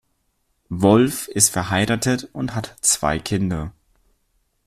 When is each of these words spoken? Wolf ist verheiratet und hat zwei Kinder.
Wolf 0.69 1.27
ist 1.27 1.49
verheiratet 1.51 2.27
und 2.33 2.55
hat 2.55 2.75
zwei 2.81 3.19
Kinder. 3.19 3.71